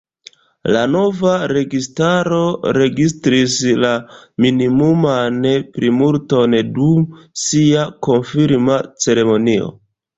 [0.75, 2.39] La nova registaro
[2.79, 3.93] registris la
[4.47, 5.41] minimuman
[5.79, 7.09] plimulton dum
[7.47, 9.75] sia konfirma ceremonio.